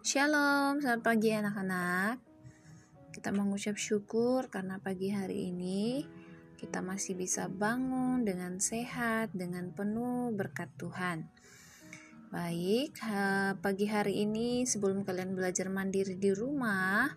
Shalom, 0.00 0.80
selamat 0.80 1.04
pagi 1.04 1.28
anak-anak. 1.28 2.24
Kita 3.12 3.36
mengucap 3.36 3.76
syukur 3.76 4.48
karena 4.48 4.80
pagi 4.80 5.12
hari 5.12 5.52
ini 5.52 6.08
kita 6.56 6.80
masih 6.80 7.20
bisa 7.20 7.52
bangun 7.52 8.24
dengan 8.24 8.56
sehat, 8.64 9.28
dengan 9.36 9.68
penuh 9.76 10.32
berkat 10.32 10.72
Tuhan. 10.80 11.28
Baik, 12.32 12.96
pagi 13.60 13.86
hari 13.92 14.24
ini 14.24 14.64
sebelum 14.64 15.04
kalian 15.04 15.36
belajar 15.36 15.68
mandiri 15.68 16.16
di 16.16 16.32
rumah, 16.32 17.12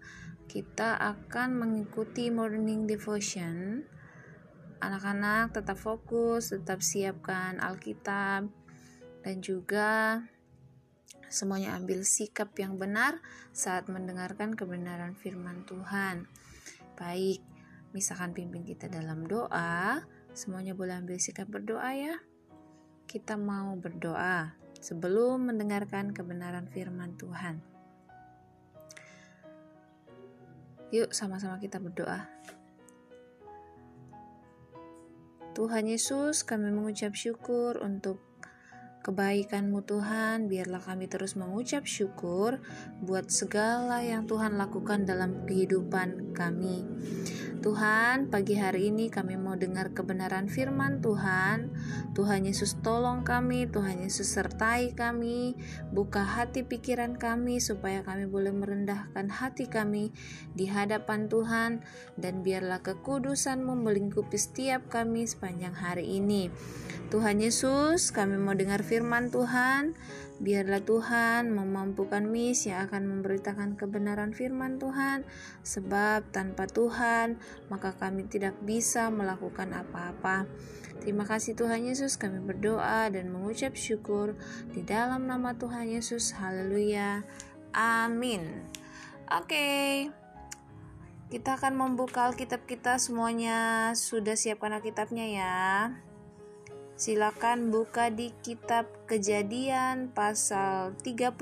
kita 0.51 0.99
akan 0.99 1.55
mengikuti 1.55 2.27
morning 2.35 2.83
devotion. 2.83 3.79
Anak-anak 4.83 5.55
tetap 5.55 5.79
fokus, 5.79 6.51
tetap 6.51 6.83
siapkan 6.83 7.63
Alkitab, 7.63 8.51
dan 9.23 9.35
juga 9.39 10.19
semuanya 11.33 11.73
ambil 11.73 12.05
sikap 12.05 12.53
yang 12.61 12.77
benar 12.77 13.17
saat 13.49 13.89
mendengarkan 13.89 14.53
kebenaran 14.53 15.17
firman 15.17 15.65
Tuhan. 15.65 16.29
Baik, 16.93 17.41
misalkan 17.89 18.37
pimpin 18.37 18.61
kita 18.61 18.85
dalam 18.85 19.25
doa, 19.25 20.05
semuanya 20.37 20.77
boleh 20.77 20.93
ambil 20.97 21.17
sikap 21.17 21.49
berdoa 21.49 21.89
ya. 21.97 22.15
Kita 23.09 23.33
mau 23.33 23.73
berdoa 23.77 24.53
sebelum 24.77 25.49
mendengarkan 25.49 26.13
kebenaran 26.13 26.69
firman 26.69 27.17
Tuhan. 27.17 27.63
Yuk 30.93 31.09
sama-sama 31.09 31.57
kita 31.57 31.81
berdoa. 31.81 32.29
Tuhan 35.53 35.85
Yesus, 35.85 36.41
kami 36.41 36.73
mengucap 36.73 37.13
syukur 37.13 37.77
untuk 37.81 38.17
kebaikanmu 39.03 39.83
Tuhan, 39.83 40.47
biarlah 40.47 40.79
kami 40.79 41.11
terus 41.11 41.35
mengucap 41.35 41.83
syukur 41.83 42.63
buat 43.03 43.27
segala 43.27 43.99
yang 43.99 44.23
Tuhan 44.23 44.55
lakukan 44.55 45.03
dalam 45.03 45.43
kehidupan 45.43 46.31
kami. 46.31 46.87
Tuhan, 47.63 48.27
pagi 48.27 48.59
hari 48.59 48.91
ini 48.91 49.07
kami 49.07 49.39
mau 49.39 49.55
dengar 49.55 49.95
kebenaran 49.95 50.51
firman 50.51 50.99
Tuhan. 50.99 51.71
Tuhan 52.11 52.43
Yesus 52.43 52.75
tolong 52.83 53.23
kami, 53.23 53.71
Tuhan 53.71 54.03
Yesus 54.03 54.35
sertai 54.35 54.91
kami, 54.91 55.55
buka 55.95 56.27
hati 56.27 56.67
pikiran 56.67 57.15
kami 57.15 57.63
supaya 57.63 58.03
kami 58.03 58.27
boleh 58.27 58.51
merendahkan 58.51 59.31
hati 59.31 59.71
kami 59.71 60.11
di 60.51 60.67
hadapan 60.67 61.31
Tuhan 61.31 61.87
dan 62.19 62.43
biarlah 62.43 62.83
kekudusan 62.83 63.63
melingkupi 63.63 64.35
setiap 64.35 64.91
kami 64.91 65.23
sepanjang 65.23 65.71
hari 65.71 66.19
ini. 66.19 66.51
Tuhan 67.15 67.39
Yesus, 67.39 68.11
kami 68.11 68.43
mau 68.43 68.59
dengar 68.59 68.83
firman 68.83 69.31
Tuhan. 69.31 69.95
Biarlah 70.43 70.83
Tuhan 70.83 71.55
memampukan 71.55 72.27
Miss 72.27 72.67
yang 72.67 72.83
akan 72.91 73.07
memberitakan 73.07 73.79
kebenaran 73.79 74.35
firman 74.35 74.75
Tuhan, 74.75 75.23
sebab 75.63 76.27
tanpa 76.35 76.67
Tuhan 76.67 77.39
maka 77.71 77.95
kami 77.95 78.27
tidak 78.27 78.59
bisa 78.59 79.07
melakukan 79.07 79.71
apa-apa. 79.71 80.43
Terima 80.99 81.23
kasih 81.23 81.55
Tuhan 81.55 81.87
Yesus, 81.87 82.19
kami 82.19 82.43
berdoa 82.43 83.07
dan 83.07 83.31
mengucap 83.31 83.79
syukur 83.79 84.35
di 84.75 84.83
dalam 84.83 85.31
nama 85.31 85.55
Tuhan 85.55 85.87
Yesus. 85.87 86.35
Haleluya. 86.35 87.23
Amin. 87.71 88.67
Oke. 89.31 89.47
Okay. 89.47 89.91
Kita 91.33 91.57
akan 91.57 91.73
membuka 91.73 92.29
Alkitab 92.29 92.69
kita 92.69 93.01
semuanya. 93.01 93.89
Sudah 93.97 94.37
siapkan 94.37 94.69
Alkitabnya 94.69 95.25
ya. 95.25 95.89
Silakan 97.03 97.67
buka 97.67 98.07
di 98.15 98.31
kitab 98.39 98.87
Kejadian 99.11 100.15
pasal 100.15 100.95
35. 101.03 101.35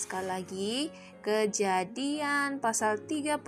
Sekali 0.00 0.24
lagi, 0.24 0.88
Kejadian 1.20 2.56
pasal 2.56 3.04
35 3.04 3.44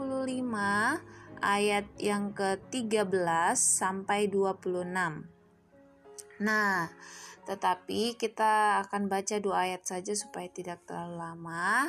ayat 1.41 1.89
yang 1.97 2.37
ke-13 2.37 3.57
sampai 3.57 4.29
26. 4.29 4.85
Nah, 6.45 6.93
tetapi 7.49 8.21
kita 8.21 8.85
akan 8.85 9.09
baca 9.09 9.41
dua 9.41 9.65
ayat 9.65 9.89
saja 9.89 10.13
supaya 10.13 10.53
tidak 10.53 10.85
terlalu 10.85 11.25
lama. 11.25 11.89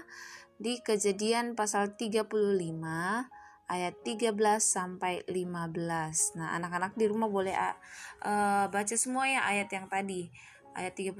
Di 0.55 0.79
Kejadian 0.79 1.59
pasal 1.59 1.99
35 1.99 3.40
ayat 3.71 3.95
13 4.03 4.35
sampai 4.59 5.23
15. 5.31 6.35
Nah, 6.35 6.51
anak-anak 6.59 6.99
di 6.99 7.07
rumah 7.07 7.31
boleh 7.31 7.55
uh, 7.55 8.67
baca 8.67 8.95
semua 8.99 9.31
ya 9.31 9.47
ayat 9.47 9.71
yang 9.71 9.87
tadi. 9.87 10.27
Ayat 10.75 10.99
35, 10.99 11.15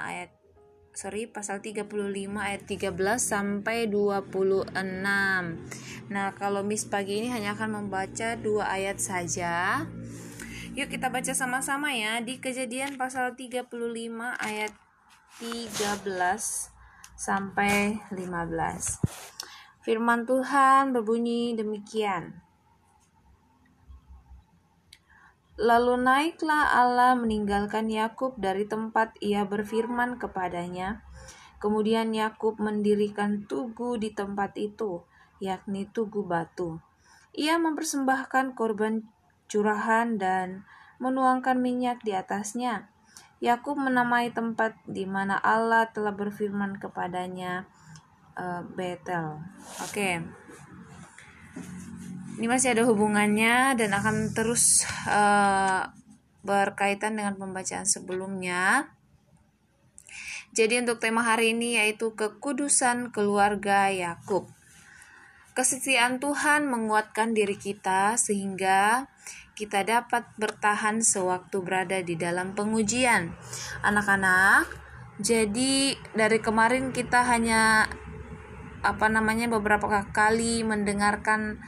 ayat 0.00 0.32
sorry 0.96 1.28
pasal 1.28 1.60
35 1.60 1.84
ayat 2.40 2.62
13 2.64 2.96
sampai 3.20 3.84
26. 3.84 4.72
Nah, 6.08 6.28
kalau 6.40 6.64
Miss 6.64 6.88
pagi 6.88 7.20
ini 7.20 7.28
hanya 7.28 7.52
akan 7.52 7.84
membaca 7.84 8.32
dua 8.40 8.72
ayat 8.72 8.96
saja. 8.96 9.84
Yuk 10.72 10.88
kita 10.88 11.12
baca 11.12 11.32
sama-sama 11.36 11.92
ya 11.92 12.22
di 12.24 12.40
Kejadian 12.40 12.96
pasal 12.96 13.36
35 13.36 13.68
ayat 14.40 14.72
13 15.38 16.00
sampai 17.18 17.98
15. 18.14 19.47
Firman 19.88 20.28
Tuhan 20.28 20.92
berbunyi 20.92 21.56
demikian. 21.56 22.44
Lalu 25.56 26.04
naiklah 26.04 26.76
Allah 26.76 27.16
meninggalkan 27.16 27.88
Yakub 27.88 28.36
dari 28.36 28.68
tempat 28.68 29.16
ia 29.24 29.48
berfirman 29.48 30.20
kepadanya. 30.20 31.00
Kemudian 31.56 32.12
Yakub 32.12 32.60
mendirikan 32.60 33.48
tugu 33.48 33.96
di 33.96 34.12
tempat 34.12 34.60
itu, 34.60 35.08
yakni 35.40 35.88
tugu 35.88 36.20
batu. 36.20 36.84
Ia 37.32 37.56
mempersembahkan 37.56 38.52
korban 38.60 39.08
curahan 39.48 40.20
dan 40.20 40.68
menuangkan 41.00 41.56
minyak 41.56 42.04
di 42.04 42.12
atasnya. 42.12 42.92
Yakub 43.40 43.80
menamai 43.80 44.36
tempat 44.36 44.76
di 44.84 45.08
mana 45.08 45.40
Allah 45.40 45.88
telah 45.88 46.12
berfirman 46.12 46.76
kepadanya, 46.76 47.64
uh. 48.38 48.62
Oke. 49.82 49.90
Okay. 49.90 50.14
Ini 52.38 52.46
masih 52.46 52.78
ada 52.78 52.86
hubungannya 52.86 53.74
dan 53.74 53.90
akan 53.90 54.30
terus 54.30 54.86
uh, 55.10 55.90
berkaitan 56.46 57.18
dengan 57.18 57.34
pembacaan 57.34 57.82
sebelumnya. 57.82 58.94
Jadi 60.54 60.78
untuk 60.78 61.02
tema 61.02 61.26
hari 61.26 61.50
ini 61.50 61.82
yaitu 61.82 62.14
kekudusan 62.14 63.10
keluarga 63.10 63.90
Yakub. 63.90 64.46
Kesetiaan 65.58 66.22
Tuhan 66.22 66.70
menguatkan 66.70 67.34
diri 67.34 67.58
kita 67.58 68.14
sehingga 68.14 69.10
kita 69.58 69.82
dapat 69.82 70.30
bertahan 70.38 71.02
sewaktu 71.02 71.58
berada 71.66 71.98
di 71.98 72.14
dalam 72.14 72.54
pengujian. 72.54 73.34
Anak-anak, 73.82 74.70
jadi 75.18 75.98
dari 76.14 76.38
kemarin 76.38 76.94
kita 76.94 77.26
hanya 77.26 77.90
apa 78.82 79.10
namanya 79.10 79.50
beberapa 79.50 79.86
kali 80.14 80.62
mendengarkan 80.62 81.58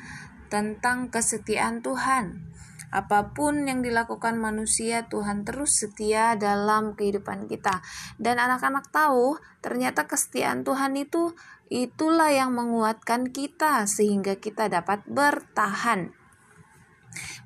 tentang 0.50 1.08
kesetiaan 1.08 1.80
Tuhan. 1.80 2.50
Apa 2.90 3.30
pun 3.30 3.70
yang 3.70 3.86
dilakukan 3.86 4.34
manusia, 4.34 5.06
Tuhan 5.06 5.46
terus 5.46 5.78
setia 5.78 6.34
dalam 6.34 6.98
kehidupan 6.98 7.46
kita. 7.46 7.86
Dan 8.18 8.42
anak-anak 8.42 8.90
tahu, 8.90 9.38
ternyata 9.62 10.10
kesetiaan 10.10 10.66
Tuhan 10.66 10.98
itu 10.98 11.38
itulah 11.70 12.34
yang 12.34 12.50
menguatkan 12.50 13.30
kita 13.30 13.86
sehingga 13.86 14.42
kita 14.42 14.66
dapat 14.66 15.06
bertahan. 15.06 16.10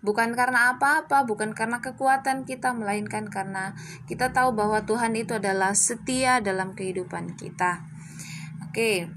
Bukan 0.00 0.36
karena 0.36 0.76
apa-apa, 0.76 1.28
bukan 1.28 1.53
karena 1.53 1.84
kekuatan 1.84 2.48
kita, 2.48 2.72
melainkan 2.72 3.28
karena 3.28 3.76
kita 4.08 4.32
tahu 4.32 4.56
bahwa 4.56 4.84
Tuhan 4.84 5.12
itu 5.12 5.36
adalah 5.36 5.76
setia 5.76 6.41
dalam 6.41 6.72
kehidupan 6.72 7.36
kita. 7.36 7.84
Oke, 8.65 9.09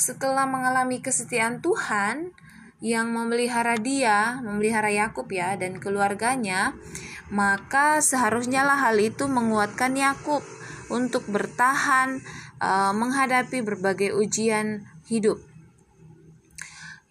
setelah 0.00 0.48
mengalami 0.48 1.04
kesetiaan 1.04 1.60
Tuhan 1.60 2.32
yang 2.80 3.12
memelihara 3.12 3.76
dia, 3.76 4.40
memelihara 4.40 4.88
Yakub 4.88 5.28
ya 5.28 5.60
dan 5.60 5.76
keluarganya, 5.76 6.72
maka 7.28 8.00
seharusnya 8.00 8.64
lah 8.64 8.80
hal 8.88 8.96
itu 8.96 9.28
menguatkan 9.28 9.92
Yakub 9.92 10.40
untuk 10.88 11.28
bertahan 11.28 12.24
uh, 12.58 12.96
menghadapi 12.96 13.60
berbagai 13.60 14.16
ujian 14.16 14.88
hidup. 15.06 15.38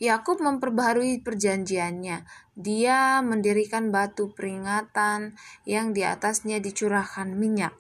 Yakub 0.02 0.42
memperbaharui 0.42 1.22
perjanjiannya. 1.22 2.26
Dia 2.58 3.20
mendirikan 3.22 3.94
batu 3.94 4.32
peringatan 4.34 5.38
yang 5.68 5.92
di 5.94 6.08
atasnya 6.08 6.58
dicurahkan 6.64 7.36
minyak 7.36 7.76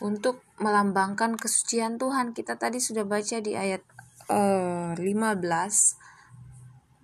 untuk 0.00 0.40
melambangkan 0.60 1.36
kesucian 1.36 2.00
Tuhan. 2.00 2.32
Kita 2.32 2.56
tadi 2.56 2.80
sudah 2.80 3.04
baca 3.04 3.40
di 3.40 3.52
ayat 3.52 3.84
uh, 4.30 4.92
15 4.94 5.02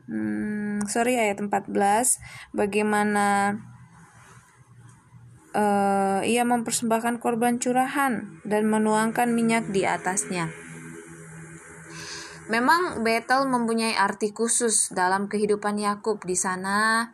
hmm, 0.09 0.87
sorry 0.87 1.19
ayat 1.19 1.39
14 1.41 1.71
bagaimana 2.55 3.59
uh, 5.57 6.21
ia 6.25 6.43
mempersembahkan 6.43 7.21
korban 7.21 7.61
curahan 7.61 8.43
dan 8.43 8.67
menuangkan 8.69 9.31
minyak 9.33 9.69
di 9.71 9.85
atasnya. 9.87 10.51
Memang 12.51 13.07
Betel 13.07 13.47
mempunyai 13.49 13.95
arti 13.97 14.35
khusus 14.35 14.91
dalam 14.93 15.31
kehidupan 15.31 15.79
Yakub. 15.79 16.21
Di 16.27 16.37
sana. 16.37 17.09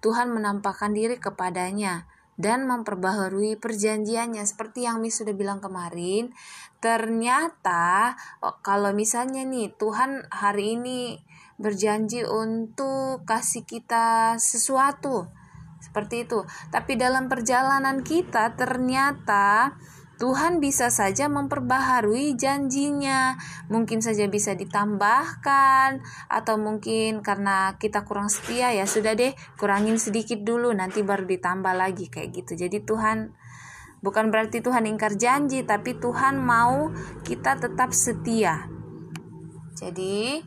Tuhan 0.00 0.32
menampakkan 0.32 0.96
diri 0.96 1.20
kepadanya 1.20 2.08
dan 2.40 2.64
memperbaharui 2.64 3.60
perjanjiannya. 3.60 4.40
Seperti 4.48 4.88
yang 4.88 5.04
Miss 5.04 5.20
sudah 5.20 5.36
bilang 5.36 5.60
kemarin 5.60 6.32
ternyata 6.80 8.16
kalau 8.64 8.96
misalnya 8.96 9.44
nih 9.44 9.76
Tuhan 9.76 10.24
hari 10.32 10.80
ini 10.80 11.20
berjanji 11.60 12.24
untuk 12.24 13.28
kasih 13.28 13.68
kita 13.68 14.40
sesuatu 14.40 15.28
seperti 15.84 16.24
itu. 16.24 16.48
Tapi 16.72 16.96
dalam 16.96 17.28
perjalanan 17.28 18.00
kita 18.00 18.56
ternyata 18.56 19.76
Tuhan 20.20 20.60
bisa 20.60 20.92
saja 20.92 21.32
memperbaharui 21.32 22.36
janjinya, 22.36 23.40
mungkin 23.72 24.04
saja 24.04 24.28
bisa 24.28 24.52
ditambahkan, 24.52 26.04
atau 26.28 26.60
mungkin 26.60 27.24
karena 27.24 27.80
kita 27.80 28.04
kurang 28.04 28.28
setia 28.28 28.68
ya 28.76 28.84
sudah 28.84 29.16
deh 29.16 29.32
kurangin 29.56 29.96
sedikit 29.96 30.44
dulu 30.44 30.76
nanti 30.76 31.00
baru 31.00 31.24
ditambah 31.24 31.72
lagi 31.72 32.12
kayak 32.12 32.36
gitu. 32.36 32.52
Jadi 32.52 32.84
Tuhan 32.84 33.32
bukan 34.04 34.28
berarti 34.28 34.60
Tuhan 34.60 34.84
ingkar 34.84 35.16
janji, 35.16 35.64
tapi 35.64 35.96
Tuhan 35.96 36.36
mau 36.36 36.92
kita 37.24 37.56
tetap 37.56 37.96
setia. 37.96 38.68
Jadi 39.72 40.44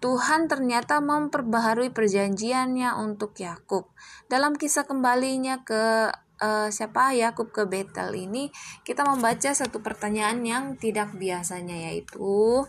Tuhan 0.00 0.48
ternyata 0.48 1.04
memperbaharui 1.04 1.92
perjanjiannya 1.92 2.96
untuk 2.96 3.36
Yakub. 3.36 3.92
Dalam 4.32 4.56
kisah 4.56 4.88
kembalinya 4.88 5.60
ke 5.60 6.08
uh, 6.40 6.68
siapa? 6.72 7.12
Yakub 7.12 7.52
ke 7.52 7.68
Betel. 7.68 8.12
Ini 8.14 8.50
kita 8.82 9.04
membaca 9.04 9.50
satu 9.52 9.80
pertanyaan 9.84 10.42
yang 10.42 10.64
tidak 10.80 11.14
biasanya 11.16 11.90
yaitu 11.90 12.64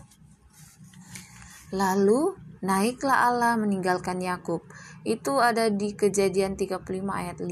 lalu 1.72 2.36
naiklah 2.64 3.28
Allah 3.28 3.54
meninggalkan 3.56 4.20
Yakub. 4.20 4.64
Itu 5.06 5.40
ada 5.40 5.72
di 5.72 5.94
kejadian 5.94 6.58
35 6.58 6.84
ayat 7.08 7.38
5 7.40 7.48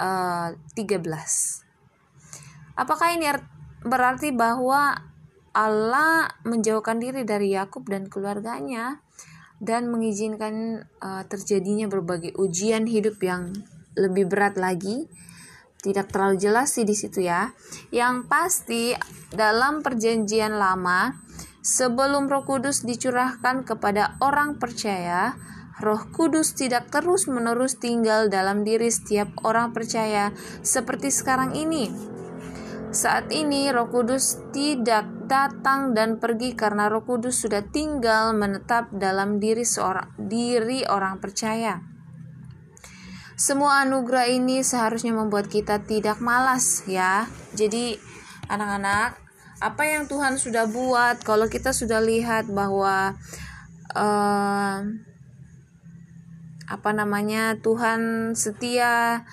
uh, 0.00 0.50
13 0.54 1.66
apakah 2.76 3.16
ini 3.16 3.32
berarti 3.82 4.30
bahwa 4.30 4.94
Allah 5.56 6.36
menjauhkan 6.44 7.00
diri 7.00 7.24
dari 7.24 7.56
Yakub 7.56 7.88
dan 7.88 8.12
keluarganya 8.12 9.00
dan 9.56 9.88
mengizinkan 9.88 10.84
uh, 11.00 11.24
terjadinya 11.24 11.88
berbagai 11.88 12.36
ujian 12.36 12.84
hidup 12.84 13.16
yang 13.24 13.56
lebih 13.96 14.28
berat 14.28 14.60
lagi 14.60 15.08
tidak 15.86 16.10
terlalu 16.10 16.42
jelas 16.42 16.74
sih 16.74 16.82
di 16.82 16.98
situ 16.98 17.22
ya. 17.22 17.54
Yang 17.94 18.26
pasti 18.26 18.84
dalam 19.30 19.86
perjanjian 19.86 20.58
lama 20.58 21.14
sebelum 21.62 22.26
Roh 22.26 22.42
Kudus 22.42 22.82
dicurahkan 22.82 23.62
kepada 23.62 24.18
orang 24.18 24.58
percaya, 24.58 25.38
Roh 25.78 26.10
Kudus 26.10 26.58
tidak 26.58 26.90
terus-menerus 26.90 27.78
tinggal 27.78 28.26
dalam 28.26 28.66
diri 28.66 28.90
setiap 28.90 29.30
orang 29.46 29.70
percaya 29.70 30.34
seperti 30.66 31.14
sekarang 31.14 31.54
ini. 31.54 31.86
Saat 32.90 33.30
ini 33.30 33.68
Roh 33.70 33.86
Kudus 33.92 34.40
tidak 34.50 35.06
datang 35.28 35.92
dan 35.92 36.16
pergi 36.16 36.56
karena 36.56 36.90
Roh 36.90 37.04
Kudus 37.04 37.44
sudah 37.44 37.60
tinggal 37.60 38.32
menetap 38.34 38.90
dalam 38.90 39.38
diri 39.38 39.62
seorang 39.62 40.16
diri 40.16 40.82
orang 40.88 41.20
percaya. 41.20 41.95
Semua 43.36 43.84
anugerah 43.84 44.32
ini 44.32 44.64
seharusnya 44.64 45.12
membuat 45.12 45.52
kita 45.52 45.84
tidak 45.84 46.24
malas 46.24 46.88
ya. 46.88 47.28
Jadi 47.52 48.00
anak-anak, 48.48 49.20
apa 49.60 49.82
yang 49.84 50.08
Tuhan 50.08 50.40
sudah 50.40 50.64
buat 50.64 51.20
kalau 51.20 51.44
kita 51.44 51.76
sudah 51.76 52.00
lihat 52.00 52.48
bahwa 52.48 53.12
uh, 53.92 54.78
apa 56.66 56.90
namanya 56.96 57.60
Tuhan 57.60 58.32
setia 58.32 59.28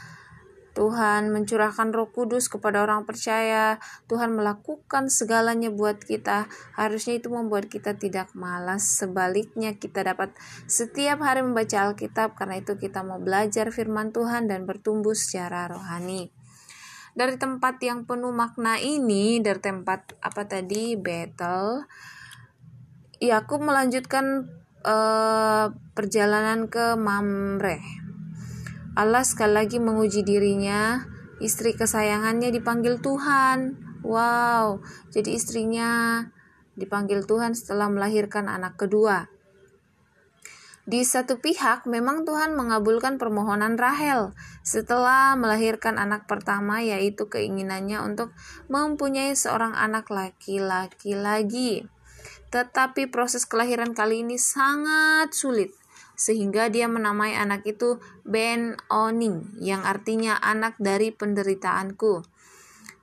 Tuhan 0.74 1.30
mencurahkan 1.30 1.94
Roh 1.94 2.10
Kudus 2.10 2.50
kepada 2.50 2.82
orang 2.82 3.06
percaya. 3.06 3.78
Tuhan 4.10 4.34
melakukan 4.34 5.14
segalanya 5.14 5.70
buat 5.70 6.02
kita. 6.02 6.50
Harusnya 6.74 7.22
itu 7.22 7.30
membuat 7.30 7.70
kita 7.70 7.94
tidak 7.94 8.34
malas. 8.34 8.82
Sebaliknya, 8.82 9.78
kita 9.78 10.02
dapat 10.02 10.34
setiap 10.66 11.22
hari 11.22 11.46
membaca 11.46 11.94
Alkitab, 11.94 12.34
karena 12.34 12.58
itu 12.58 12.74
kita 12.76 13.06
mau 13.06 13.22
belajar 13.22 13.70
firman 13.70 14.10
Tuhan 14.10 14.50
dan 14.50 14.66
bertumbuh 14.66 15.14
secara 15.14 15.70
rohani. 15.70 16.34
Dari 17.14 17.38
tempat 17.38 17.78
yang 17.86 18.10
penuh 18.10 18.34
makna 18.34 18.82
ini, 18.82 19.38
dari 19.38 19.62
tempat 19.62 20.18
apa 20.26 20.50
tadi, 20.50 20.98
Betel, 20.98 21.86
Yakub 23.22 23.62
melanjutkan 23.62 24.50
uh, 24.82 25.70
perjalanan 25.94 26.66
ke 26.66 26.98
Mamre 26.98 28.03
Allah 28.94 29.26
sekali 29.26 29.58
lagi 29.58 29.82
menguji 29.82 30.22
dirinya. 30.22 31.02
Istri 31.42 31.74
kesayangannya 31.74 32.54
dipanggil 32.54 33.02
Tuhan. 33.02 33.82
Wow, 34.06 34.86
jadi 35.10 35.34
istrinya 35.34 36.22
dipanggil 36.78 37.26
Tuhan 37.26 37.58
setelah 37.58 37.90
melahirkan 37.90 38.46
anak 38.46 38.78
kedua. 38.78 39.34
Di 40.84 41.08
satu 41.08 41.40
pihak, 41.40 41.88
memang 41.88 42.28
Tuhan 42.28 42.60
mengabulkan 42.60 43.16
permohonan 43.16 43.80
Rahel 43.80 44.36
setelah 44.68 45.32
melahirkan 45.40 45.96
anak 45.96 46.28
pertama, 46.28 46.84
yaitu 46.84 47.32
keinginannya 47.32 48.04
untuk 48.04 48.36
mempunyai 48.68 49.32
seorang 49.32 49.74
anak 49.80 50.12
laki-laki 50.12 51.16
lagi. 51.16 51.88
Tetapi 52.52 53.08
proses 53.10 53.48
kelahiran 53.48 53.96
kali 53.96 54.28
ini 54.28 54.36
sangat 54.36 55.32
sulit 55.32 55.72
sehingga 56.14 56.70
dia 56.70 56.86
menamai 56.86 57.34
anak 57.34 57.66
itu 57.66 57.98
Ben 58.22 58.78
Oning 58.88 59.58
yang 59.60 59.82
artinya 59.82 60.38
anak 60.40 60.78
dari 60.78 61.10
penderitaanku. 61.10 62.24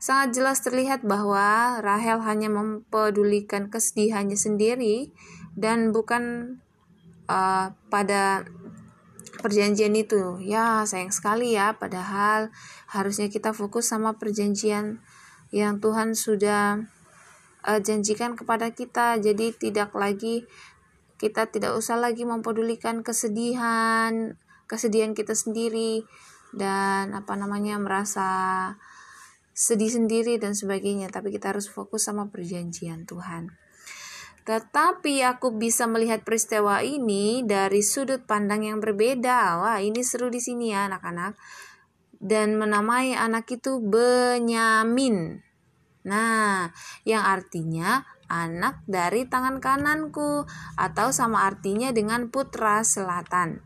Sangat 0.00 0.32
jelas 0.32 0.64
terlihat 0.64 1.04
bahwa 1.04 1.76
Rahel 1.84 2.24
hanya 2.24 2.48
mempedulikan 2.48 3.68
kesedihannya 3.68 4.38
sendiri 4.38 5.12
dan 5.52 5.92
bukan 5.92 6.56
uh, 7.28 7.76
pada 7.92 8.48
perjanjian 9.44 9.92
itu. 9.92 10.40
Ya, 10.40 10.88
sayang 10.88 11.12
sekali 11.12 11.52
ya, 11.52 11.76
padahal 11.76 12.48
harusnya 12.88 13.28
kita 13.28 13.52
fokus 13.52 13.92
sama 13.92 14.16
perjanjian 14.16 15.04
yang 15.52 15.84
Tuhan 15.84 16.16
sudah 16.16 16.80
uh, 17.68 17.80
janjikan 17.84 18.40
kepada 18.40 18.72
kita. 18.72 19.20
Jadi 19.20 19.52
tidak 19.52 19.92
lagi 19.92 20.48
kita 21.20 21.52
tidak 21.52 21.76
usah 21.76 22.00
lagi 22.00 22.24
mempedulikan 22.24 23.04
kesedihan 23.04 24.40
kesedihan 24.64 25.12
kita 25.12 25.36
sendiri 25.36 26.08
dan 26.56 27.12
apa 27.12 27.36
namanya 27.36 27.76
merasa 27.76 28.28
sedih 29.52 29.92
sendiri 29.92 30.40
dan 30.40 30.56
sebagainya 30.56 31.12
tapi 31.12 31.28
kita 31.28 31.52
harus 31.52 31.68
fokus 31.68 32.08
sama 32.08 32.32
perjanjian 32.32 33.04
Tuhan 33.04 33.52
tetapi 34.50 35.20
aku 35.20 35.54
bisa 35.60 35.84
melihat 35.84 36.24
peristiwa 36.24 36.80
ini 36.80 37.44
dari 37.44 37.84
sudut 37.84 38.24
pandang 38.24 38.66
yang 38.66 38.80
berbeda. 38.80 39.60
Wah, 39.60 39.78
ini 39.78 40.00
seru 40.00 40.32
di 40.32 40.40
sini 40.40 40.72
ya 40.72 40.88
anak-anak. 40.88 41.36
Dan 42.18 42.56
menamai 42.56 43.14
anak 43.14 43.46
itu 43.52 43.78
Benyamin. 43.78 45.40
Nah, 46.02 46.72
yang 47.04 47.22
artinya 47.24 48.02
anak 48.30 48.86
dari 48.86 49.26
tangan 49.26 49.58
kananku 49.58 50.46
atau 50.78 51.10
sama 51.10 51.50
artinya 51.50 51.90
dengan 51.90 52.30
putra 52.30 52.86
selatan. 52.86 53.60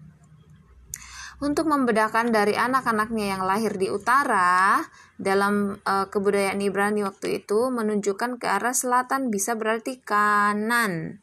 Untuk 1.44 1.68
membedakan 1.68 2.32
dari 2.32 2.56
anak-anaknya 2.56 3.36
yang 3.36 3.42
lahir 3.44 3.76
di 3.76 3.92
utara, 3.92 4.80
dalam 5.20 5.76
e, 5.82 5.94
kebudayaan 6.08 6.62
Ibrani 6.62 7.04
waktu 7.04 7.44
itu 7.44 7.68
menunjukkan 7.68 8.40
ke 8.40 8.46
arah 8.48 8.72
selatan 8.72 9.28
bisa 9.28 9.52
berarti 9.52 10.00
kanan. 10.00 11.20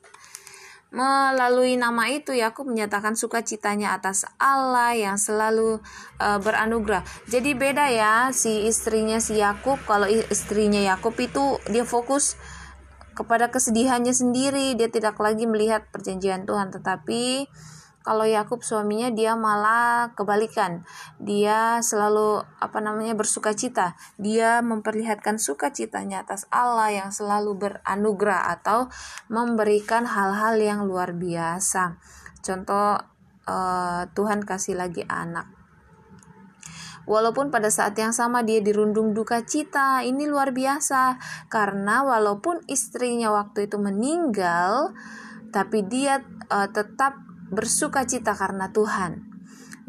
Melalui 0.92 1.80
nama 1.80 2.12
itu 2.12 2.36
Yakub 2.36 2.68
menyatakan 2.68 3.16
sukacitanya 3.16 3.96
atas 3.96 4.28
Allah 4.36 4.92
yang 4.92 5.16
selalu 5.16 5.80
uh, 6.20 6.40
beranugerah. 6.44 7.08
Jadi 7.32 7.56
beda 7.56 7.88
ya 7.88 8.36
si 8.36 8.68
istrinya 8.68 9.24
si 9.24 9.40
Yakub 9.40 9.80
kalau 9.88 10.04
istrinya 10.12 10.84
Yakub 10.84 11.16
itu 11.16 11.64
dia 11.72 11.88
fokus 11.88 12.36
kepada 13.22 13.54
kesedihannya 13.54 14.12
sendiri. 14.12 14.74
Dia 14.74 14.90
tidak 14.90 15.22
lagi 15.22 15.46
melihat 15.46 15.86
perjanjian 15.94 16.50
Tuhan 16.50 16.74
tetapi 16.74 17.46
kalau 18.02 18.26
Yakub 18.26 18.66
suaminya 18.66 19.14
dia 19.14 19.38
malah 19.38 20.18
kebalikan. 20.18 20.82
Dia 21.22 21.86
selalu 21.86 22.42
apa 22.58 22.82
namanya 22.82 23.14
bersuka 23.14 23.54
cita. 23.54 23.94
Dia 24.18 24.66
memperlihatkan 24.66 25.38
sukacitanya 25.38 26.26
atas 26.26 26.50
Allah 26.50 26.90
yang 26.90 27.10
selalu 27.14 27.62
beranugerah 27.62 28.58
atau 28.58 28.90
memberikan 29.30 30.10
hal-hal 30.10 30.58
yang 30.58 30.90
luar 30.90 31.14
biasa. 31.14 32.02
Contoh 32.42 32.98
uh, 33.46 34.04
Tuhan 34.18 34.50
kasih 34.50 34.82
lagi 34.82 35.06
anak 35.06 35.61
Walaupun 37.12 37.52
pada 37.52 37.68
saat 37.68 37.92
yang 38.00 38.16
sama 38.16 38.40
dia 38.40 38.64
dirundung 38.64 39.12
duka 39.12 39.44
cita, 39.44 40.00
ini 40.00 40.32
luar 40.32 40.56
biasa 40.56 41.20
karena 41.52 42.08
walaupun 42.08 42.64
istrinya 42.72 43.36
waktu 43.36 43.68
itu 43.68 43.76
meninggal, 43.76 44.96
tapi 45.52 45.84
dia 45.84 46.24
uh, 46.48 46.72
tetap 46.72 47.20
bersuka 47.52 48.08
cita 48.08 48.32
karena 48.32 48.72
Tuhan. 48.72 49.28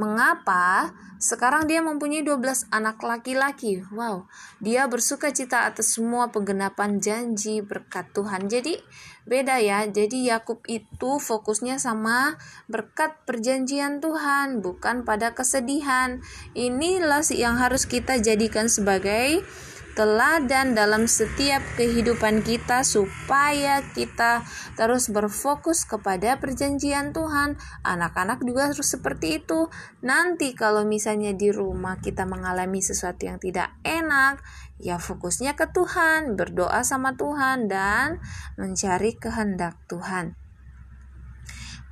Mengapa? 0.02 0.91
Sekarang 1.23 1.71
dia 1.71 1.79
mempunyai 1.79 2.26
12 2.26 2.67
anak 2.75 2.99
laki-laki. 2.99 3.87
Wow, 3.95 4.26
dia 4.59 4.91
bersuka 4.91 5.31
cita 5.31 5.71
atas 5.71 5.95
semua 5.95 6.35
penggenapan 6.35 6.99
janji 6.99 7.62
berkat 7.62 8.11
Tuhan. 8.11 8.50
Jadi 8.50 8.83
beda 9.23 9.62
ya. 9.62 9.87
Jadi 9.87 10.26
Yakub 10.26 10.67
itu 10.67 11.23
fokusnya 11.23 11.79
sama 11.79 12.35
berkat 12.67 13.23
perjanjian 13.23 14.02
Tuhan, 14.02 14.67
bukan 14.67 15.07
pada 15.07 15.31
kesedihan. 15.31 16.19
Inilah 16.59 17.23
yang 17.31 17.55
harus 17.55 17.87
kita 17.87 18.19
jadikan 18.19 18.67
sebagai 18.67 19.47
teladan 19.93 20.73
dalam 20.73 21.05
setiap 21.05 21.61
kehidupan 21.77 22.41
kita 22.41 22.81
supaya 22.81 23.85
kita 23.93 24.41
terus 24.73 25.13
berfokus 25.13 25.85
kepada 25.85 26.41
perjanjian 26.41 27.13
Tuhan. 27.13 27.61
Anak-anak 27.85 28.41
juga 28.41 28.73
harus 28.73 28.89
seperti 28.89 29.45
itu. 29.45 29.69
Nanti 30.01 30.57
kalau 30.57 30.89
misalnya 30.89 31.37
di 31.37 31.53
rumah 31.53 32.01
kita 32.01 32.25
mengalami 32.25 32.81
sesuatu 32.81 33.29
yang 33.29 33.37
tidak 33.37 33.77
enak, 33.85 34.41
ya 34.81 34.97
fokusnya 34.97 35.55
ke 35.55 35.69
Tuhan, 35.71 36.41
berdoa 36.41 36.81
sama 36.83 37.15
Tuhan 37.15 37.69
dan 37.69 38.19
mencari 38.57 39.13
kehendak 39.21 39.77
Tuhan. 39.93 40.35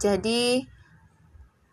Jadi 0.01 0.65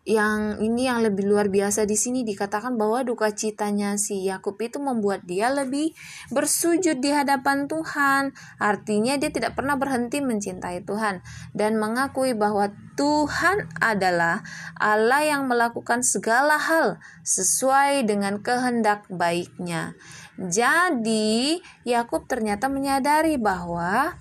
yang 0.07 0.63
ini 0.63 0.87
yang 0.87 1.03
lebih 1.03 1.27
luar 1.27 1.51
biasa 1.51 1.83
di 1.83 1.99
sini 1.99 2.23
dikatakan 2.23 2.79
bahwa 2.79 3.03
duka 3.03 3.27
citanya 3.35 3.99
si 3.99 4.23
Yakub 4.23 4.55
itu 4.63 4.79
membuat 4.79 5.27
dia 5.27 5.51
lebih 5.51 5.91
bersujud 6.31 7.03
di 7.03 7.11
hadapan 7.11 7.67
Tuhan. 7.67 8.31
Artinya 8.55 9.19
dia 9.19 9.27
tidak 9.27 9.59
pernah 9.59 9.75
berhenti 9.75 10.23
mencintai 10.23 10.87
Tuhan 10.87 11.19
dan 11.51 11.75
mengakui 11.75 12.31
bahwa 12.31 12.71
Tuhan 12.95 13.67
adalah 13.83 14.47
Allah 14.79 15.27
yang 15.27 15.51
melakukan 15.51 16.07
segala 16.07 16.55
hal 16.55 17.03
sesuai 17.27 18.07
dengan 18.07 18.39
kehendak 18.39 19.03
baiknya. 19.11 19.91
Jadi 20.39 21.59
Yakub 21.83 22.31
ternyata 22.31 22.71
menyadari 22.71 23.35
bahwa 23.35 24.15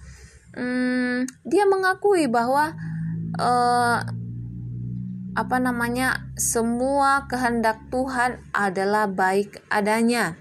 hmm, 0.50 1.46
dia 1.46 1.62
mengakui 1.70 2.26
bahwa 2.26 2.74
uh, 3.38 4.25
apa 5.36 5.60
namanya 5.60 6.32
semua 6.40 7.28
kehendak 7.28 7.76
Tuhan 7.92 8.40
adalah 8.56 9.04
baik 9.04 9.60
adanya. 9.68 10.40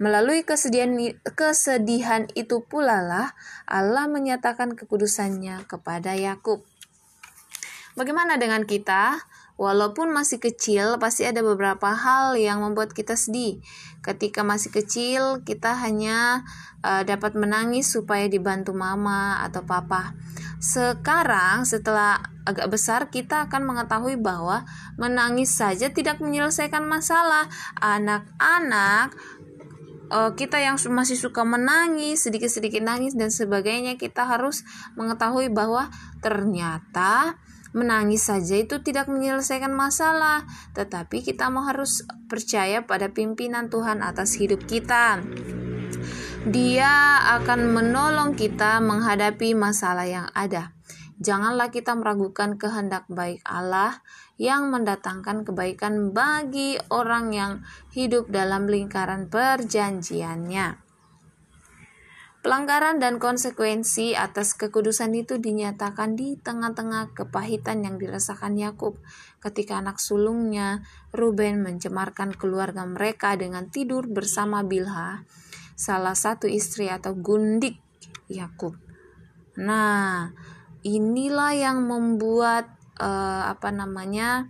Melalui 0.00 0.42
kesedihan, 0.42 0.96
kesedihan 1.36 2.26
itu 2.32 2.64
pula 2.64 3.04
lah 3.04 3.36
Allah 3.68 4.08
menyatakan 4.08 4.74
kekudusannya 4.74 5.68
kepada 5.68 6.16
Yakub. 6.16 6.64
Bagaimana 7.92 8.40
dengan 8.40 8.64
kita? 8.64 9.20
Walaupun 9.60 10.10
masih 10.10 10.40
kecil, 10.40 10.96
pasti 10.96 11.28
ada 11.28 11.44
beberapa 11.44 11.92
hal 11.92 12.40
yang 12.40 12.64
membuat 12.64 12.96
kita 12.96 13.14
sedih. 13.14 13.60
Ketika 14.00 14.42
masih 14.42 14.72
kecil, 14.72 15.44
kita 15.44 15.76
hanya 15.76 16.42
uh, 16.82 17.04
dapat 17.04 17.36
menangis 17.36 17.92
supaya 17.92 18.26
dibantu 18.26 18.72
mama 18.72 19.44
atau 19.44 19.62
papa. 19.62 20.16
Sekarang 20.62 21.66
setelah 21.66 22.22
agak 22.46 22.70
besar 22.70 23.10
kita 23.10 23.50
akan 23.50 23.66
mengetahui 23.66 24.14
bahwa 24.14 24.62
menangis 24.94 25.58
saja 25.58 25.90
tidak 25.90 26.22
menyelesaikan 26.22 26.86
masalah. 26.86 27.50
Anak-anak 27.82 29.10
uh, 30.12 30.30
kita 30.38 30.62
yang 30.62 30.78
masih 30.94 31.18
suka 31.18 31.42
menangis, 31.42 32.22
sedikit-sedikit 32.22 32.78
nangis 32.78 33.18
dan 33.18 33.34
sebagainya, 33.34 33.98
kita 33.98 34.22
harus 34.22 34.62
mengetahui 34.94 35.50
bahwa 35.50 35.90
ternyata 36.22 37.42
menangis 37.72 38.28
saja 38.28 38.60
itu 38.60 38.84
tidak 38.84 39.08
menyelesaikan 39.08 39.72
masalah, 39.72 40.44
tetapi 40.76 41.24
kita 41.24 41.48
mau 41.48 41.64
harus 41.64 42.04
percaya 42.28 42.84
pada 42.84 43.10
pimpinan 43.10 43.72
Tuhan 43.72 44.04
atas 44.04 44.36
hidup 44.36 44.68
kita. 44.68 45.24
Dia 46.42 47.22
akan 47.38 47.70
menolong 47.70 48.34
kita 48.34 48.82
menghadapi 48.82 49.54
masalah 49.54 50.10
yang 50.10 50.26
ada. 50.34 50.74
Janganlah 51.22 51.70
kita 51.70 51.94
meragukan 51.94 52.58
kehendak 52.58 53.06
baik 53.06 53.38
Allah 53.46 54.02
yang 54.42 54.74
mendatangkan 54.74 55.46
kebaikan 55.46 56.10
bagi 56.10 56.82
orang 56.90 57.30
yang 57.30 57.52
hidup 57.94 58.26
dalam 58.26 58.66
lingkaran 58.66 59.30
perjanjiannya. 59.30 60.82
Pelanggaran 62.42 62.98
dan 62.98 63.22
konsekuensi 63.22 64.18
atas 64.18 64.58
kekudusan 64.58 65.14
itu 65.14 65.38
dinyatakan 65.38 66.18
di 66.18 66.34
tengah-tengah 66.42 67.14
kepahitan 67.14 67.86
yang 67.86 68.02
dirasakan 68.02 68.58
Yakub 68.58 68.98
ketika 69.38 69.78
anak 69.78 70.02
sulungnya 70.02 70.82
Ruben 71.14 71.62
mencemarkan 71.62 72.34
keluarga 72.34 72.82
mereka 72.82 73.38
dengan 73.38 73.70
tidur 73.70 74.10
bersama 74.10 74.66
Bilha 74.66 75.22
salah 75.74 76.16
satu 76.16 76.48
istri 76.48 76.88
atau 76.88 77.16
gundik 77.16 77.78
Yakub. 78.28 78.76
Nah, 79.58 80.32
inilah 80.82 81.52
yang 81.52 81.84
membuat 81.84 82.72
uh, 82.96 83.52
apa 83.52 83.68
namanya 83.70 84.48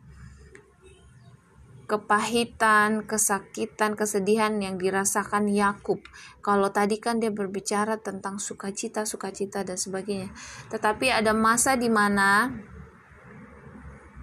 kepahitan, 1.93 3.05
kesakitan, 3.05 3.93
kesedihan 3.93 4.57
yang 4.57 4.81
dirasakan 4.81 5.50
Yakub. 5.52 6.00
Kalau 6.41 6.73
tadi 6.73 6.97
kan 6.97 7.21
dia 7.21 7.29
berbicara 7.29 8.00
tentang 8.00 8.41
sukacita, 8.41 9.05
sukacita 9.05 9.61
dan 9.61 9.76
sebagainya. 9.76 10.33
Tetapi 10.73 11.12
ada 11.12 11.37
masa 11.37 11.76
di 11.76 11.93
mana 11.93 12.49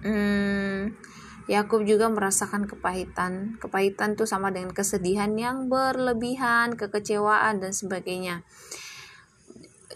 hmm, 0.02 0.59
Yakub 1.48 1.86
juga 1.88 2.10
merasakan 2.12 2.68
kepahitan. 2.68 3.56
Kepahitan 3.62 4.18
itu 4.18 4.28
sama 4.28 4.52
dengan 4.52 4.74
kesedihan 4.76 5.32
yang 5.38 5.72
berlebihan, 5.72 6.76
kekecewaan 6.76 7.64
dan 7.64 7.72
sebagainya. 7.72 8.44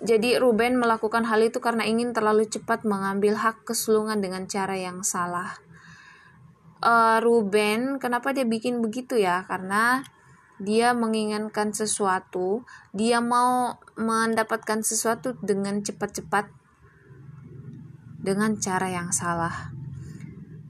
Jadi 0.03 0.37
Ruben 0.37 0.81
melakukan 0.81 1.23
hal 1.29 1.41
itu 1.45 1.63
karena 1.63 1.87
ingin 1.87 2.11
terlalu 2.11 2.51
cepat 2.51 2.83
mengambil 2.83 3.39
hak 3.39 3.63
kesulungan 3.63 4.19
dengan 4.19 4.45
cara 4.51 4.75
yang 4.75 5.07
salah. 5.07 5.55
Uh, 6.85 7.23
Ruben, 7.23 7.97
kenapa 8.03 8.35
dia 8.35 8.45
bikin 8.45 8.83
begitu 8.83 9.17
ya? 9.17 9.47
Karena 9.47 10.05
dia 10.59 10.93
menginginkan 10.93 11.71
sesuatu, 11.75 12.67
dia 12.91 13.23
mau 13.23 13.79
mendapatkan 13.95 14.83
sesuatu 14.83 15.39
dengan 15.41 15.81
cepat-cepat 15.81 16.51
dengan 18.25 18.57
cara 18.59 18.89
yang 18.91 19.15
salah. 19.15 19.84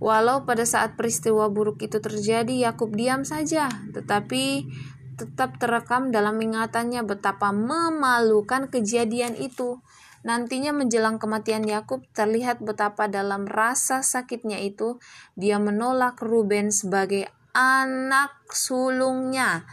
Walau 0.04 0.44
pada 0.44 0.68
saat 0.68 1.00
peristiwa 1.00 1.48
buruk 1.48 1.80
itu 1.80 1.96
terjadi, 1.96 2.68
Yakub 2.68 2.92
diam 2.92 3.24
saja, 3.24 3.72
tetapi 3.96 4.68
tetap 5.16 5.56
terekam 5.56 6.12
dalam 6.12 6.36
ingatannya 6.36 7.00
betapa 7.08 7.56
memalukan 7.56 8.68
kejadian 8.68 9.32
itu. 9.40 9.80
Nantinya 10.28 10.76
menjelang 10.76 11.16
kematian 11.16 11.64
Yakub 11.64 12.04
terlihat 12.12 12.60
betapa 12.60 13.08
dalam 13.08 13.48
rasa 13.48 14.04
sakitnya 14.04 14.60
itu 14.60 15.00
dia 15.40 15.56
menolak 15.56 16.20
Ruben 16.20 16.68
sebagai 16.68 17.32
anak 17.56 18.44
sulungnya. 18.52 19.64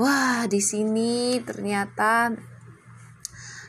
Wah, 0.00 0.48
di 0.48 0.64
sini 0.64 1.40
ternyata 1.44 2.32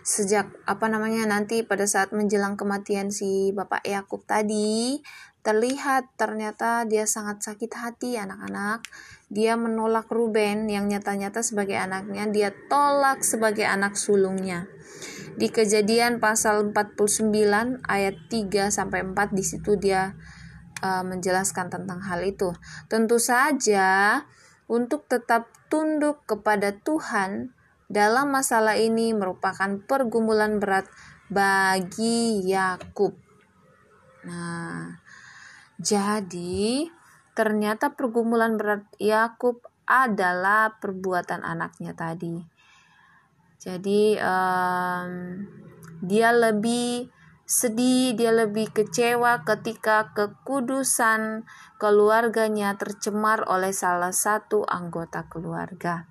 sejak 0.08 0.48
apa 0.64 0.88
namanya 0.88 1.28
nanti 1.28 1.68
pada 1.68 1.84
saat 1.84 2.16
menjelang 2.16 2.56
kematian 2.56 3.12
si 3.12 3.52
Bapak 3.52 3.84
Yakub 3.84 4.24
tadi 4.24 5.04
Terlihat 5.48 6.20
ternyata 6.20 6.84
dia 6.84 7.08
sangat 7.08 7.40
sakit 7.40 7.72
hati 7.72 8.20
anak-anak. 8.20 8.84
Dia 9.32 9.56
menolak 9.56 10.12
Ruben 10.12 10.68
yang 10.68 10.92
nyata-nyata 10.92 11.40
sebagai 11.40 11.80
anaknya, 11.80 12.28
dia 12.28 12.50
tolak 12.68 13.24
sebagai 13.24 13.64
anak 13.64 13.96
sulungnya. 13.96 14.68
Di 15.40 15.48
Kejadian 15.48 16.20
pasal 16.20 16.76
49 16.76 17.32
ayat 17.88 18.16
3 18.28 18.76
sampai 18.76 19.08
4 19.08 19.32
di 19.32 19.44
situ 19.48 19.80
dia 19.80 20.20
uh, 20.84 21.08
menjelaskan 21.08 21.72
tentang 21.72 22.04
hal 22.04 22.28
itu. 22.28 22.52
Tentu 22.92 23.16
saja 23.16 24.20
untuk 24.68 25.08
tetap 25.08 25.48
tunduk 25.72 26.28
kepada 26.28 26.76
Tuhan 26.76 27.56
dalam 27.88 28.36
masalah 28.36 28.76
ini 28.76 29.16
merupakan 29.16 29.80
pergumulan 29.88 30.60
berat 30.60 30.92
bagi 31.32 32.44
Yakub. 32.44 33.16
Nah, 34.28 35.07
jadi, 35.78 36.90
ternyata 37.38 37.94
pergumulan 37.94 38.58
berat 38.58 38.90
Yakub 38.98 39.62
adalah 39.86 40.82
perbuatan 40.82 41.46
anaknya 41.46 41.94
tadi. 41.94 42.42
Jadi, 43.62 44.18
um, 44.18 45.46
dia 46.02 46.34
lebih 46.34 47.14
sedih, 47.46 48.18
dia 48.18 48.34
lebih 48.34 48.74
kecewa 48.74 49.46
ketika 49.46 50.12
kekudusan 50.18 51.46
keluarganya 51.78 52.74
tercemar 52.76 53.46
oleh 53.46 53.70
salah 53.70 54.12
satu 54.12 54.66
anggota 54.66 55.30
keluarga. 55.30 56.10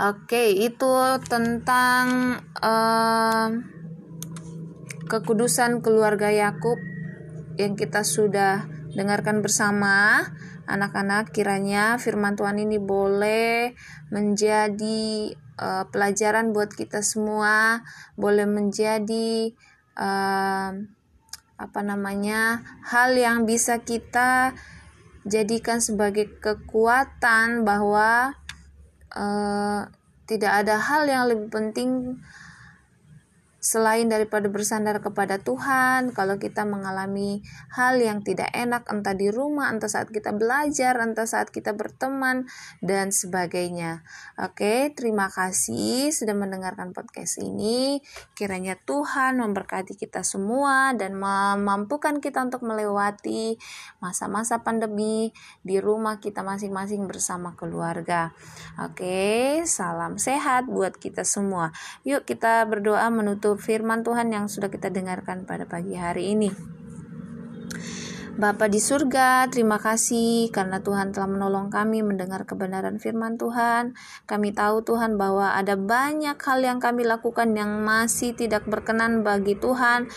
Oke, 0.00 0.56
itu 0.56 1.20
tentang 1.28 2.40
um, 2.64 3.50
kekudusan 5.04 5.84
keluarga 5.84 6.32
Yakub 6.32 6.80
yang 7.60 7.76
kita 7.76 8.00
sudah 8.00 8.64
dengarkan 8.96 9.44
bersama 9.44 10.24
anak-anak 10.64 11.34
kiranya 11.36 12.00
firman 12.00 12.34
Tuhan 12.34 12.56
ini 12.56 12.80
boleh 12.80 13.76
menjadi 14.08 15.34
uh, 15.60 15.84
pelajaran 15.92 16.56
buat 16.56 16.72
kita 16.72 17.04
semua 17.04 17.84
boleh 18.16 18.48
menjadi 18.48 19.52
uh, 19.98 20.70
apa 21.60 21.80
namanya 21.84 22.64
hal 22.88 23.12
yang 23.12 23.44
bisa 23.44 23.84
kita 23.84 24.56
jadikan 25.28 25.84
sebagai 25.84 26.40
kekuatan 26.40 27.68
bahwa 27.68 28.32
uh, 29.12 29.84
tidak 30.24 30.64
ada 30.64 30.80
hal 30.80 31.04
yang 31.04 31.28
lebih 31.28 31.52
penting 31.52 32.16
selain 33.60 34.08
daripada 34.08 34.48
bersandar 34.48 35.04
kepada 35.04 35.36
Tuhan, 35.36 36.16
kalau 36.16 36.40
kita 36.40 36.64
mengalami 36.64 37.44
hal 37.76 38.00
yang 38.00 38.24
tidak 38.24 38.48
enak, 38.56 38.88
entah 38.88 39.12
di 39.12 39.28
rumah, 39.28 39.68
entah 39.68 39.92
saat 39.92 40.08
kita 40.08 40.32
belajar, 40.32 40.96
entah 40.96 41.28
saat 41.28 41.52
kita 41.52 41.76
berteman, 41.76 42.48
dan 42.80 43.12
sebagainya. 43.12 44.00
Oke, 44.40 44.96
terima 44.96 45.28
kasih 45.28 46.08
sudah 46.08 46.32
mendengarkan 46.32 46.96
podcast 46.96 47.36
ini. 47.36 48.00
Kiranya 48.32 48.80
Tuhan 48.80 49.36
memberkati 49.44 49.92
kita 50.00 50.24
semua 50.24 50.96
dan 50.96 51.20
memampukan 51.20 52.24
kita 52.24 52.40
untuk 52.48 52.64
melewati 52.64 53.60
masa-masa 54.00 54.64
pandemi 54.64 55.36
di 55.60 55.76
rumah 55.76 56.16
kita 56.16 56.40
masing-masing 56.40 57.04
bersama 57.04 57.52
keluarga. 57.60 58.32
Oke, 58.80 59.60
salam 59.68 60.16
sehat 60.16 60.64
buat 60.64 60.96
kita 60.96 61.28
semua. 61.28 61.76
Yuk, 62.08 62.24
kita 62.24 62.64
berdoa 62.64 63.04
menutup 63.12 63.49
firman 63.56 64.06
Tuhan 64.06 64.30
yang 64.30 64.46
sudah 64.46 64.68
kita 64.68 64.92
dengarkan 64.92 65.48
pada 65.48 65.64
pagi 65.64 65.96
hari 65.96 66.36
ini. 66.36 66.50
Bapa 68.40 68.72
di 68.72 68.80
surga, 68.80 69.52
terima 69.52 69.76
kasih 69.76 70.48
karena 70.48 70.80
Tuhan 70.80 71.12
telah 71.12 71.28
menolong 71.28 71.68
kami 71.68 72.00
mendengar 72.00 72.48
kebenaran 72.48 72.96
firman 72.96 73.36
Tuhan. 73.36 73.92
Kami 74.24 74.56
tahu 74.56 74.80
Tuhan 74.80 75.20
bahwa 75.20 75.52
ada 75.52 75.76
banyak 75.76 76.40
hal 76.40 76.58
yang 76.64 76.80
kami 76.80 77.04
lakukan 77.04 77.52
yang 77.52 77.84
masih 77.84 78.32
tidak 78.32 78.64
berkenan 78.64 79.26
bagi 79.26 79.60
Tuhan 79.60 80.08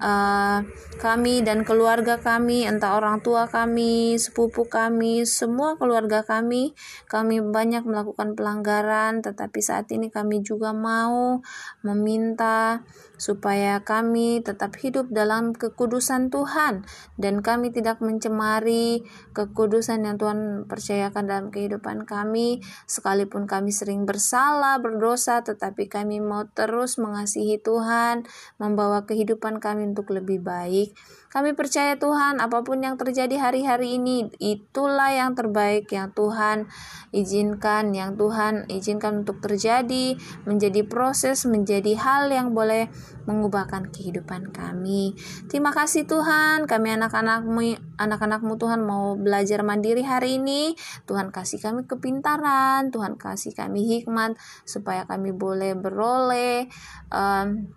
uh, 0.00 0.60
kami 0.96 1.44
dan 1.44 1.62
keluarga 1.62 2.16
kami, 2.16 2.64
entah 2.64 2.96
orang 2.96 3.20
tua 3.20 3.44
kami, 3.48 4.16
sepupu 4.16 4.64
kami, 4.64 5.28
semua 5.28 5.76
keluarga 5.76 6.24
kami, 6.24 6.72
kami 7.08 7.44
banyak 7.44 7.84
melakukan 7.84 8.32
pelanggaran, 8.32 9.20
tetapi 9.20 9.60
saat 9.60 9.92
ini 9.92 10.08
kami 10.08 10.40
juga 10.40 10.72
mau 10.72 11.44
meminta 11.84 12.84
supaya 13.16 13.80
kami 13.80 14.44
tetap 14.44 14.76
hidup 14.76 15.08
dalam 15.08 15.56
kekudusan 15.56 16.28
Tuhan. 16.28 16.84
Dan 17.16 17.40
kami 17.40 17.72
tidak 17.72 18.00
mencemari 18.04 19.04
kekudusan 19.32 20.04
yang 20.04 20.16
Tuhan 20.20 20.68
percayakan 20.68 21.24
dalam 21.24 21.46
kehidupan 21.48 22.04
kami. 22.04 22.60
Sekalipun 22.84 23.48
kami 23.48 23.72
sering 23.72 24.04
bersalah 24.04 24.78
berdosa 24.80 25.40
tetapi 25.40 25.88
kami 25.88 26.20
mau 26.20 26.44
terus 26.52 27.00
mengasihi 27.00 27.56
Tuhan 27.60 28.28
membawa 28.60 29.08
kehidupan 29.08 29.58
kami 29.58 29.85
untuk 29.94 30.10
lebih 30.10 30.42
baik 30.42 30.96
kami 31.36 31.52
percaya 31.52 32.00
Tuhan, 32.00 32.40
apa 32.40 32.64
pun 32.64 32.80
yang 32.80 32.96
terjadi 32.96 33.36
hari-hari 33.36 34.00
ini, 34.00 34.32
itulah 34.40 35.12
yang 35.12 35.36
terbaik 35.36 35.84
yang 35.92 36.08
Tuhan 36.16 36.64
izinkan, 37.12 37.92
yang 37.92 38.16
Tuhan 38.16 38.64
izinkan 38.72 39.20
untuk 39.20 39.44
terjadi, 39.44 40.16
menjadi 40.48 40.80
proses, 40.88 41.44
menjadi 41.44 41.92
hal 41.92 42.32
yang 42.32 42.56
boleh 42.56 42.88
mengubahkan 43.28 43.92
kehidupan 43.92 44.48
kami. 44.48 45.12
Terima 45.52 45.76
kasih 45.76 46.08
Tuhan, 46.08 46.64
kami 46.64 46.96
anak-anakmu, 46.96 47.84
anak-anakmu 48.00 48.56
Tuhan 48.56 48.80
mau 48.80 49.12
belajar 49.20 49.60
mandiri 49.60 50.08
hari 50.08 50.40
ini. 50.40 50.72
Tuhan 51.04 51.36
kasih 51.36 51.60
kami 51.60 51.84
kepintaran, 51.84 52.88
Tuhan 52.88 53.20
kasih 53.20 53.52
kami 53.52 53.84
hikmat 53.84 54.40
supaya 54.64 55.04
kami 55.04 55.36
boleh 55.36 55.76
beroleh 55.76 56.64
um, 57.12 57.68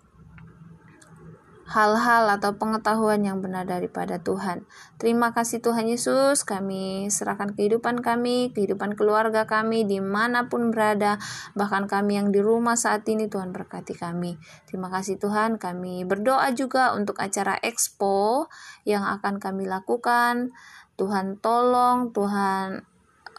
hal-hal 1.70 2.26
atau 2.26 2.58
pengetahuan 2.58 3.22
yang 3.22 3.38
benar 3.38 3.62
daripada 3.62 4.18
Tuhan. 4.18 4.66
Terima 4.98 5.30
kasih 5.30 5.62
Tuhan 5.62 5.86
Yesus, 5.86 6.42
kami 6.42 7.06
serahkan 7.06 7.54
kehidupan 7.54 8.02
kami, 8.02 8.50
kehidupan 8.50 8.98
keluarga 8.98 9.46
kami, 9.46 9.86
di 9.86 10.02
mana 10.02 10.50
pun 10.50 10.74
berada, 10.74 11.22
bahkan 11.54 11.86
kami 11.86 12.18
yang 12.18 12.34
di 12.34 12.42
rumah 12.42 12.74
saat 12.74 13.06
ini, 13.06 13.30
Tuhan 13.30 13.54
berkati 13.54 13.94
kami. 13.94 14.34
Terima 14.66 14.90
kasih 14.90 15.22
Tuhan, 15.22 15.62
kami 15.62 16.02
berdoa 16.02 16.50
juga 16.58 16.90
untuk 16.98 17.22
acara 17.22 17.54
expo 17.62 18.50
yang 18.82 19.06
akan 19.06 19.38
kami 19.38 19.70
lakukan. 19.70 20.50
Tuhan 20.98 21.38
tolong, 21.38 22.10
Tuhan 22.10 22.89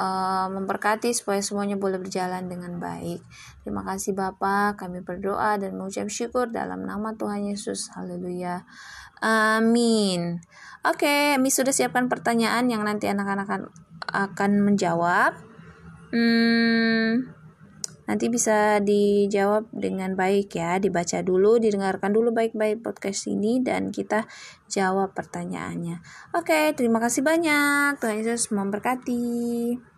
uh, 0.02 0.48
memberkati 0.50 1.14
supaya 1.14 1.40
semuanya 1.46 1.78
boleh 1.78 2.02
berjalan 2.02 2.50
dengan 2.50 2.82
baik. 2.82 3.22
Terima 3.62 3.86
kasih 3.86 4.18
Bapak, 4.18 4.82
kami 4.82 5.06
berdoa 5.06 5.62
dan 5.62 5.78
mengucap 5.78 6.10
syukur 6.10 6.50
dalam 6.50 6.82
nama 6.82 7.14
Tuhan 7.14 7.46
Yesus. 7.54 7.94
Haleluya. 7.94 8.66
Amin. 9.22 10.42
Oke, 10.82 11.38
Mi 11.38 11.54
sudah 11.54 11.70
siapkan 11.70 12.10
pertanyaan 12.10 12.66
yang 12.74 12.82
nanti 12.82 13.06
anak-anak 13.06 13.46
akan, 13.46 13.62
akan 14.10 14.52
menjawab. 14.66 15.38
Hmm, 16.10 17.32
nanti 18.10 18.26
bisa 18.34 18.82
dijawab 18.82 19.70
dengan 19.70 20.18
baik 20.18 20.58
ya, 20.58 20.82
dibaca 20.82 21.22
dulu, 21.22 21.62
didengarkan 21.62 22.12
dulu 22.12 22.34
baik-baik 22.34 22.82
podcast 22.82 23.30
ini 23.30 23.62
dan 23.62 23.94
kita 23.94 24.26
jawab 24.68 25.14
pertanyaannya. 25.14 26.02
Oke, 26.34 26.74
terima 26.74 26.98
kasih 26.98 27.22
banyak. 27.22 28.02
Tuhan 28.02 28.26
Yesus 28.26 28.50
memberkati. 28.50 29.91